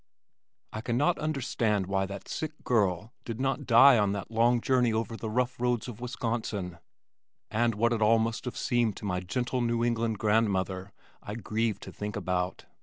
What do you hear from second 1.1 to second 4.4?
understand why that sick girl did not die on that